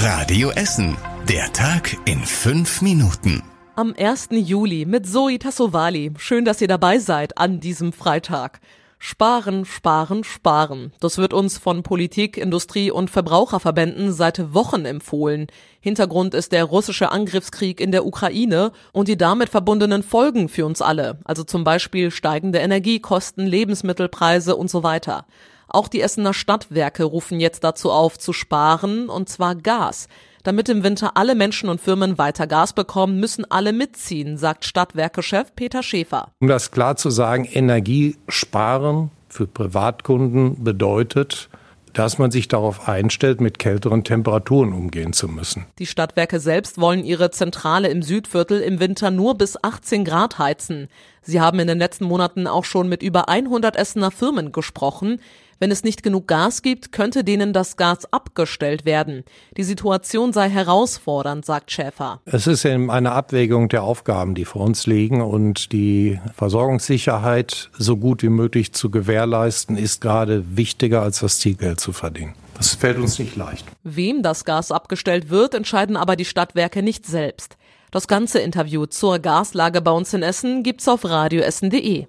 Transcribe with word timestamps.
Radio 0.00 0.50
Essen. 0.50 0.96
Der 1.28 1.52
Tag 1.52 1.96
in 2.04 2.20
fünf 2.20 2.82
Minuten. 2.82 3.42
Am 3.74 3.92
1. 3.98 4.28
Juli 4.30 4.84
mit 4.84 5.08
Zoe 5.08 5.40
Tassovali. 5.40 6.12
Schön, 6.18 6.44
dass 6.44 6.60
ihr 6.60 6.68
dabei 6.68 7.00
seid 7.00 7.36
an 7.36 7.58
diesem 7.58 7.92
Freitag. 7.92 8.60
Sparen, 9.00 9.64
sparen, 9.64 10.22
sparen. 10.22 10.92
Das 11.00 11.18
wird 11.18 11.32
uns 11.32 11.58
von 11.58 11.82
Politik, 11.82 12.36
Industrie 12.36 12.92
und 12.92 13.10
Verbraucherverbänden 13.10 14.12
seit 14.12 14.54
Wochen 14.54 14.84
empfohlen. 14.84 15.48
Hintergrund 15.80 16.32
ist 16.32 16.52
der 16.52 16.62
russische 16.62 17.10
Angriffskrieg 17.10 17.80
in 17.80 17.90
der 17.90 18.06
Ukraine 18.06 18.70
und 18.92 19.08
die 19.08 19.18
damit 19.18 19.48
verbundenen 19.48 20.04
Folgen 20.04 20.48
für 20.48 20.64
uns 20.64 20.80
alle, 20.80 21.18
also 21.24 21.42
zum 21.42 21.64
Beispiel 21.64 22.12
steigende 22.12 22.60
Energiekosten, 22.60 23.44
Lebensmittelpreise 23.44 24.54
und 24.54 24.70
so 24.70 24.84
weiter. 24.84 25.26
Auch 25.68 25.88
die 25.88 26.00
Essener 26.00 26.34
Stadtwerke 26.34 27.04
rufen 27.04 27.40
jetzt 27.40 27.62
dazu 27.62 27.90
auf, 27.90 28.18
zu 28.18 28.32
sparen, 28.32 29.08
und 29.08 29.28
zwar 29.28 29.54
Gas. 29.54 30.08
Damit 30.42 30.68
im 30.70 30.82
Winter 30.82 31.16
alle 31.16 31.34
Menschen 31.34 31.68
und 31.68 31.80
Firmen 31.80 32.16
weiter 32.16 32.46
Gas 32.46 32.72
bekommen, 32.72 33.20
müssen 33.20 33.44
alle 33.50 33.72
mitziehen, 33.74 34.38
sagt 34.38 34.64
Stadtwerkechef 34.64 35.54
Peter 35.54 35.82
Schäfer. 35.82 36.32
Um 36.40 36.48
das 36.48 36.70
klar 36.70 36.96
zu 36.96 37.10
sagen, 37.10 37.44
Energiesparen 37.44 39.10
für 39.28 39.46
Privatkunden 39.46 40.64
bedeutet, 40.64 41.50
dass 41.92 42.18
man 42.18 42.30
sich 42.30 42.48
darauf 42.48 42.88
einstellt, 42.88 43.40
mit 43.40 43.58
kälteren 43.58 44.04
Temperaturen 44.04 44.72
umgehen 44.72 45.12
zu 45.12 45.28
müssen. 45.28 45.66
Die 45.78 45.86
Stadtwerke 45.86 46.38
selbst 46.38 46.80
wollen 46.80 47.04
ihre 47.04 47.30
Zentrale 47.30 47.88
im 47.88 48.02
Südviertel 48.02 48.60
im 48.60 48.78
Winter 48.80 49.10
nur 49.10 49.36
bis 49.36 49.62
18 49.62 50.04
Grad 50.04 50.38
heizen. 50.38 50.88
Sie 51.22 51.40
haben 51.40 51.58
in 51.58 51.66
den 51.66 51.78
letzten 51.78 52.04
Monaten 52.04 52.46
auch 52.46 52.64
schon 52.64 52.88
mit 52.88 53.02
über 53.02 53.28
100 53.28 53.76
Essener 53.76 54.10
Firmen 54.10 54.52
gesprochen. 54.52 55.20
Wenn 55.60 55.72
es 55.72 55.82
nicht 55.82 56.04
genug 56.04 56.28
Gas 56.28 56.62
gibt, 56.62 56.92
könnte 56.92 57.24
denen 57.24 57.52
das 57.52 57.76
Gas 57.76 58.12
abgestellt 58.12 58.84
werden. 58.84 59.24
Die 59.56 59.64
Situation 59.64 60.32
sei 60.32 60.48
herausfordernd, 60.48 61.44
sagt 61.44 61.72
Schäfer. 61.72 62.20
Es 62.26 62.46
ist 62.46 62.64
eben 62.64 62.90
eine 62.90 63.10
Abwägung 63.10 63.68
der 63.68 63.82
Aufgaben, 63.82 64.36
die 64.36 64.44
vor 64.44 64.62
uns 64.62 64.86
liegen 64.86 65.20
und 65.20 65.72
die 65.72 66.20
Versorgungssicherheit 66.36 67.70
so 67.76 67.96
gut 67.96 68.22
wie 68.22 68.28
möglich 68.28 68.72
zu 68.72 68.90
gewährleisten, 68.90 69.76
ist 69.76 70.00
gerade 70.00 70.56
wichtiger 70.56 71.02
als 71.02 71.20
das 71.20 71.40
Zielgeld 71.40 71.80
zu 71.80 71.92
verdienen. 71.92 72.34
Das 72.54 72.74
fällt 72.74 72.98
uns 72.98 73.18
nicht 73.18 73.36
leicht. 73.36 73.66
Wem 73.82 74.22
das 74.22 74.44
Gas 74.44 74.70
abgestellt 74.70 75.28
wird, 75.28 75.54
entscheiden 75.54 75.96
aber 75.96 76.14
die 76.16 76.24
Stadtwerke 76.24 76.82
nicht 76.82 77.06
selbst. 77.06 77.56
Das 77.90 78.06
ganze 78.06 78.38
Interview 78.40 78.86
zur 78.86 79.18
Gaslage 79.18 79.80
bei 79.80 79.90
uns 79.90 80.12
in 80.12 80.22
Essen 80.22 80.62
gibt's 80.62 80.88
auf 80.88 81.04
radioessen.de. 81.04 82.06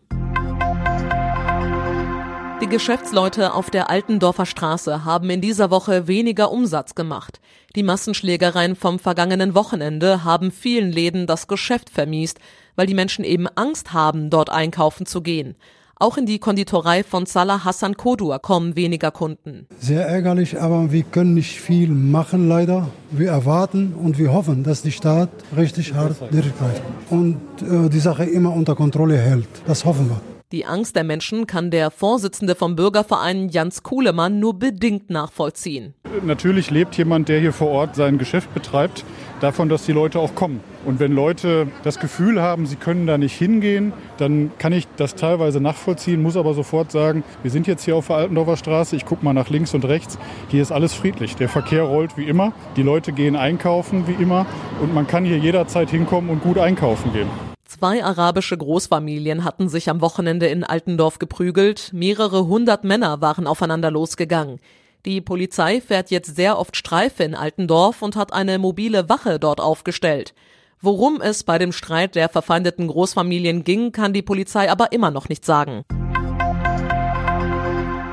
Die 2.61 2.67
Geschäftsleute 2.67 3.53
auf 3.53 3.69
der 3.69 3.89
Altendorfer 3.89 4.45
Straße 4.45 5.05
haben 5.05 5.29
in 5.29 5.39
dieser 5.39 5.71
Woche 5.71 6.07
weniger 6.07 6.52
Umsatz 6.52 6.93
gemacht. 6.93 7.39
Die 7.77 7.83
Massenschlägereien 7.83 8.75
vom 8.75 8.99
vergangenen 8.99 9.55
Wochenende 9.55 10.25
haben 10.25 10.52
vielen 10.52 10.91
Läden 10.91 11.25
das 11.25 11.47
Geschäft 11.47 11.89
vermiest, 11.89 12.37
weil 12.75 12.85
die 12.85 12.93
Menschen 12.93 13.23
eben 13.23 13.47
Angst 13.55 13.93
haben, 13.93 14.30
dort 14.30 14.49
einkaufen 14.49 15.05
zu 15.05 15.21
gehen. 15.21 15.55
Auch 15.95 16.17
in 16.17 16.25
die 16.25 16.39
Konditorei 16.39 17.03
von 17.03 17.25
Salah 17.25 17.63
Hassan 17.63 17.95
Kodur 17.95 18.39
kommen 18.39 18.75
weniger 18.75 19.11
Kunden. 19.11 19.65
Sehr 19.80 20.05
ärgerlich, 20.05 20.59
aber 20.59 20.91
wir 20.91 21.03
können 21.03 21.35
nicht 21.35 21.61
viel 21.61 21.89
machen 21.89 22.49
leider. 22.49 22.89
Wir 23.11 23.30
erwarten 23.30 23.93
und 23.93 24.17
wir 24.17 24.33
hoffen, 24.33 24.63
dass 24.63 24.81
die 24.81 24.91
Staat 24.91 25.30
richtig 25.55 25.93
hart 25.93 26.17
durchgreift 26.31 26.81
und 27.09 27.37
äh, 27.61 27.89
die 27.89 27.99
Sache 27.99 28.25
immer 28.25 28.53
unter 28.53 28.75
Kontrolle 28.75 29.17
hält. 29.17 29.47
Das 29.65 29.85
hoffen 29.85 30.09
wir. 30.09 30.39
Die 30.52 30.66
Angst 30.66 30.95
der 30.95 31.03
Menschen 31.03 31.45
kann 31.45 31.69
der 31.69 31.92
Vorsitzende 31.92 32.55
vom 32.55 32.75
Bürgerverein 32.75 33.50
Jans 33.50 33.83
Kuhlemann 33.83 34.39
nur 34.39 34.58
bedingt 34.58 35.11
nachvollziehen. 35.11 35.94
Natürlich 36.23 36.72
lebt 36.72 36.97
jemand, 36.97 37.30
der 37.30 37.39
hier 37.39 37.53
vor 37.53 37.67
Ort 37.67 37.95
sein 37.95 38.17
Geschäft 38.17 38.52
betreibt, 38.55 39.05
davon, 39.42 39.70
dass 39.70 39.86
die 39.86 39.92
Leute 39.92 40.17
auch 40.17 40.33
kommen. 40.33 40.61
Und 40.86 41.00
wenn 41.00 41.11
Leute 41.11 41.67
das 41.83 42.00
Gefühl 42.00 42.42
haben, 42.42 42.66
sie 42.66 42.77
können 42.77 43.05
da 43.05 43.20
nicht 43.20 43.38
hingehen, 43.38 43.94
dann 44.17 44.52
kann 44.58 44.73
ich 44.73 44.88
das 44.97 45.14
teilweise 45.14 45.61
nachvollziehen, 45.61 46.20
muss 46.20 46.36
aber 46.36 46.55
sofort 46.55 46.92
sagen, 46.92 47.23
wir 47.43 47.52
sind 47.52 47.67
jetzt 47.67 47.86
hier 47.86 47.95
auf 47.95 48.08
der 48.08 48.16
Altendorfer 48.16 48.58
Straße, 48.58 48.95
ich 48.95 49.05
gucke 49.05 49.23
mal 49.23 49.33
nach 49.33 49.52
links 49.52 49.76
und 49.76 49.86
rechts, 49.86 50.17
hier 50.48 50.64
ist 50.64 50.71
alles 50.71 50.95
friedlich. 50.95 51.36
Der 51.36 51.48
Verkehr 51.48 51.83
rollt 51.83 52.17
wie 52.17 52.23
immer, 52.23 52.54
die 52.76 52.81
Leute 52.81 53.11
gehen 53.11 53.36
einkaufen 53.36 54.08
wie 54.08 54.20
immer 54.20 54.48
und 54.81 54.95
man 54.95 55.05
kann 55.05 55.26
hier 55.26 55.37
jederzeit 55.37 55.92
hinkommen 55.92 56.31
und 56.31 56.42
gut 56.42 56.58
einkaufen 56.58 57.14
gehen. 57.14 57.48
Zwei 57.80 58.04
arabische 58.04 58.58
Großfamilien 58.58 59.45
hatten 59.45 59.70
sich 59.70 59.90
am 59.90 60.02
Wochenende 60.02 60.48
in 60.48 60.66
Altendorf 60.66 61.17
geprügelt, 61.17 61.92
mehrere 61.94 62.45
hundert 62.45 62.84
Männer 62.84 63.22
waren 63.22 63.48
aufeinander 63.48 63.90
losgegangen. 63.90 64.60
Die 65.06 65.22
Polizei 65.22 65.80
fährt 65.80 66.12
jetzt 66.12 66.36
sehr 66.36 66.60
oft 66.60 66.76
Streife 66.76 67.23
in 67.23 67.36
Altendorf 67.36 68.02
und 68.02 68.17
hat 68.17 68.34
eine 68.34 68.60
mobile 68.60 69.08
Wache 69.08 69.40
dort 69.40 69.62
aufgestellt. 69.62 70.34
Worum 70.82 71.22
es 71.22 71.45
bei 71.45 71.58
dem 71.58 71.72
Streit 71.72 72.16
der 72.16 72.28
verfeindeten 72.28 72.90
Großfamilien 72.90 73.64
ging, 73.64 73.94
kann 73.94 74.11
die 74.11 74.23
Polizei 74.23 74.70
aber 74.70 74.92
immer 74.92 75.10
noch 75.10 75.30
nicht 75.30 75.46
sagen. 75.46 75.86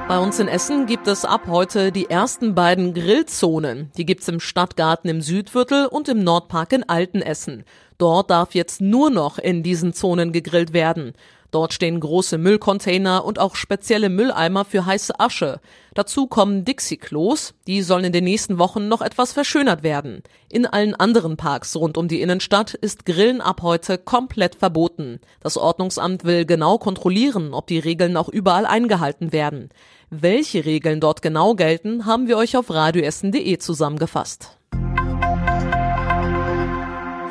Bei 0.09 0.21
uns 0.21 0.39
in 0.39 0.47
Essen 0.47 0.87
gibt 0.87 1.09
es 1.09 1.25
ab 1.25 1.49
heute 1.49 1.91
die 1.91 2.09
ersten 2.09 2.55
beiden 2.55 2.95
Grillzonen. 2.95 3.91
Die 3.97 4.07
gibt's 4.07 4.29
im 4.29 4.39
Stadtgarten 4.39 5.11
im 5.11 5.21
Südviertel 5.21 5.87
und 5.87 6.09
im 6.09 6.23
Nordpark 6.23 6.73
in 6.73 6.89
Altenessen. 6.89 7.65
Dort 7.99 8.31
darf 8.31 8.55
jetzt 8.55 8.81
nur 8.81 9.11
noch 9.11 9.39
in 9.39 9.65
diesen 9.65 9.95
Zonen 9.95 10.31
gegrillt 10.31 10.73
werden. 10.73 11.15
Dort 11.57 11.73
stehen 11.73 12.01
große 12.01 12.37
Müllcontainer 12.37 13.25
und 13.25 13.39
auch 13.39 13.57
spezielle 13.57 14.11
Mülleimer 14.11 14.67
für 14.67 14.85
heiße 14.85 15.19
Asche. 15.19 15.59
Dazu 15.95 16.27
kommen 16.27 16.67
Dixie-Klos, 16.67 17.55
die 17.67 17.81
sollen 17.81 18.05
in 18.05 18.13
den 18.13 18.25
nächsten 18.25 18.59
Wochen 18.59 18.89
noch 18.89 19.01
etwas 19.01 19.33
verschönert 19.33 19.83
werden. 19.83 20.23
In 20.51 20.67
allen 20.67 20.95
anderen 20.95 21.39
Parks 21.39 21.75
rund 21.75 21.97
um 21.97 22.09
die 22.09 22.21
Innenstadt 22.21 22.75
ist 22.75 23.07
Grillen 23.07 23.41
ab 23.41 23.63
heute 23.63 23.97
komplett 23.97 24.57
verboten. 24.57 25.19
Das 25.41 25.57
Ordnungsamt 25.57 26.25
will 26.25 26.45
genau 26.45 26.77
kontrollieren, 26.77 27.55
ob 27.55 27.69
die 27.69 27.79
Regeln 27.79 28.19
auch 28.19 28.29
überall 28.29 28.67
eingehalten 28.67 29.33
werden. 29.33 29.71
Welche 30.11 30.67
Regeln 30.67 31.01
dort 31.01 31.23
genau 31.23 31.55
gelten, 31.55 32.05
haben 32.05 32.29
wir 32.29 32.37
euch 32.37 32.59
auf 32.59 32.69
radioessen.de 32.69 33.57
zusammengefasst. 33.57 34.59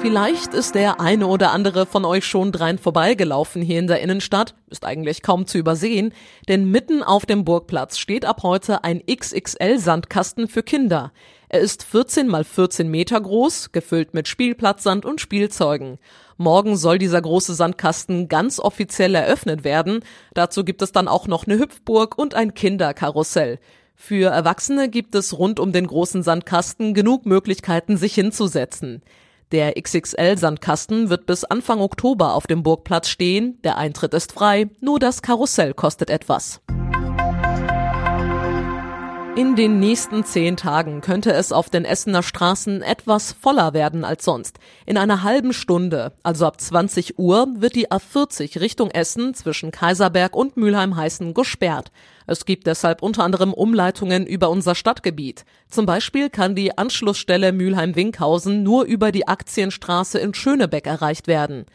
Vielleicht 0.05 0.53
ist 0.53 0.75
der 0.75 0.99
eine 0.99 1.25
oder 1.25 1.51
andere 1.51 1.87
von 1.87 2.05
euch 2.05 2.25
schon 2.25 2.51
drein 2.51 2.77
vorbeigelaufen 2.77 3.63
hier 3.63 3.79
in 3.79 3.87
der 3.87 4.01
Innenstadt, 4.01 4.53
ist 4.69 4.85
eigentlich 4.85 5.23
kaum 5.23 5.47
zu 5.47 5.57
übersehen, 5.57 6.13
denn 6.47 6.69
mitten 6.69 7.01
auf 7.01 7.25
dem 7.25 7.43
Burgplatz 7.43 7.97
steht 7.97 8.23
ab 8.23 8.43
heute 8.43 8.83
ein 8.83 9.01
XXL-Sandkasten 9.07 10.47
für 10.47 10.61
Kinder. 10.61 11.11
Er 11.49 11.61
ist 11.61 11.83
14 11.83 12.27
mal 12.27 12.43
14 12.43 12.87
Meter 12.87 13.19
groß, 13.19 13.71
gefüllt 13.71 14.13
mit 14.13 14.27
Spielplatzsand 14.27 15.05
und 15.05 15.21
Spielzeugen. 15.21 15.97
Morgen 16.37 16.77
soll 16.77 16.99
dieser 16.99 17.23
große 17.23 17.55
Sandkasten 17.55 18.27
ganz 18.27 18.59
offiziell 18.59 19.15
eröffnet 19.15 19.63
werden. 19.63 20.01
Dazu 20.35 20.63
gibt 20.63 20.83
es 20.83 20.91
dann 20.91 21.07
auch 21.07 21.25
noch 21.25 21.47
eine 21.47 21.57
Hüpfburg 21.57 22.15
und 22.15 22.35
ein 22.35 22.53
Kinderkarussell. 22.53 23.57
Für 23.95 24.29
Erwachsene 24.29 24.87
gibt 24.87 25.15
es 25.15 25.39
rund 25.39 25.59
um 25.59 25.71
den 25.71 25.87
großen 25.87 26.21
Sandkasten 26.21 26.93
genug 26.93 27.25
Möglichkeiten, 27.25 27.97
sich 27.97 28.13
hinzusetzen. 28.13 29.01
Der 29.55 29.81
XXL-Sandkasten 29.81 31.09
wird 31.09 31.27
bis 31.27 31.45
Anfang 31.45 31.79
Oktober 31.79 32.33
auf 32.33 32.45
dem 32.45 32.61
Burgplatz 32.61 33.07
stehen. 33.07 33.57
Der 33.63 33.77
Eintritt 33.77 34.13
ist 34.13 34.33
frei, 34.33 34.69
nur 34.81 34.99
das 34.99 35.21
Karussell 35.21 35.73
kostet 35.73 36.09
etwas. 36.09 36.59
In 39.35 39.57
den 39.57 39.81
nächsten 39.81 40.23
zehn 40.23 40.55
Tagen 40.55 41.01
könnte 41.01 41.33
es 41.33 41.51
auf 41.51 41.69
den 41.69 41.83
Essener 41.83 42.23
Straßen 42.23 42.81
etwas 42.81 43.33
voller 43.33 43.73
werden 43.73 44.05
als 44.05 44.23
sonst. 44.23 44.59
In 44.85 44.97
einer 44.97 45.23
halben 45.23 45.51
Stunde, 45.51 46.13
also 46.23 46.45
ab 46.45 46.61
20 46.61 47.19
Uhr, 47.19 47.45
wird 47.57 47.75
die 47.75 47.91
A40 47.91 48.61
Richtung 48.61 48.91
Essen 48.91 49.33
zwischen 49.33 49.71
Kaiserberg 49.71 50.37
und 50.37 50.55
Mülheim-Heißen 50.55 51.33
gesperrt. 51.33 51.91
Es 52.27 52.45
gibt 52.45 52.65
deshalb 52.65 53.03
unter 53.03 53.25
anderem 53.25 53.53
Umleitungen 53.53 54.25
über 54.25 54.49
unser 54.49 54.73
Stadtgebiet. 54.73 55.43
Zum 55.67 55.85
Beispiel 55.85 56.29
kann 56.29 56.55
die 56.55 56.77
Anschlussstelle 56.77 57.51
Mülheim-Winkhausen 57.51 58.63
nur 58.63 58.85
über 58.85 59.11
die 59.11 59.27
Aktienstraße 59.27 60.17
in 60.17 60.33
Schönebeck 60.33 60.87
erreicht 60.87 61.27
werden. 61.27 61.65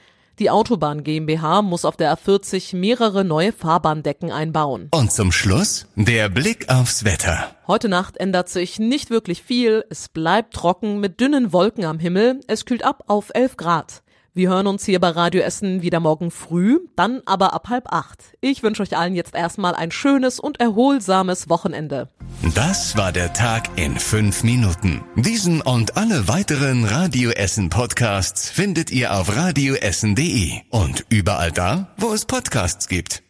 Die 0.41 0.49
Autobahn 0.49 1.05
GmbH 1.05 1.61
muss 1.61 1.85
auf 1.85 1.99
der 1.99 2.17
A40 2.17 2.75
mehrere 2.75 3.27
neue 3.27 3.53
Fahrbahndecken 3.53 4.33
einbauen. 4.33 4.89
Und 4.91 5.13
zum 5.13 5.33
Schluss 5.33 5.87
der 5.97 6.31
Blick 6.31 6.71
aufs 6.71 7.05
Wetter. 7.05 7.55
Heute 7.67 7.91
Nacht 7.91 8.17
ändert 8.17 8.49
sich 8.49 8.79
nicht 8.79 9.11
wirklich 9.11 9.43
viel. 9.43 9.85
Es 9.91 10.09
bleibt 10.09 10.55
trocken 10.55 10.99
mit 10.99 11.21
dünnen 11.21 11.53
Wolken 11.53 11.85
am 11.85 11.99
Himmel. 11.99 12.41
Es 12.47 12.65
kühlt 12.65 12.85
ab 12.85 13.05
auf 13.07 13.31
11 13.35 13.59
Grad. 13.59 14.03
Wir 14.41 14.49
hören 14.49 14.69
uns 14.69 14.87
hier 14.87 15.01
bei 15.01 15.11
Radio 15.11 15.43
Essen 15.43 15.83
wieder 15.83 16.01
morgen 16.01 16.31
früh, 16.31 16.79
dann 16.97 17.21
aber 17.27 17.53
ab 17.53 17.69
halb 17.69 17.93
acht. 17.93 18.39
Ich 18.41 18.63
wünsche 18.63 18.83
euch 18.83 18.97
allen 18.97 19.15
jetzt 19.15 19.35
erstmal 19.35 19.75
ein 19.75 19.91
schönes 19.91 20.41
und 20.41 20.59
erholsames 20.61 21.51
Wochenende. 21.51 22.09
Das 22.55 22.97
war 22.97 23.13
der 23.13 23.35
Tag 23.35 23.69
in 23.77 23.99
fünf 23.99 24.43
Minuten. 24.43 25.03
Diesen 25.15 25.61
und 25.61 25.99
alle 25.99 26.27
weiteren 26.27 26.87
Radio 26.87 27.33
Essen 27.33 27.69
Podcasts 27.69 28.49
findet 28.49 28.91
ihr 28.91 29.15
auf 29.15 29.37
radioessen.de 29.37 30.53
und 30.71 31.05
überall 31.11 31.53
da, 31.53 31.89
wo 31.99 32.15
es 32.15 32.25
Podcasts 32.25 32.89
gibt. 32.89 33.23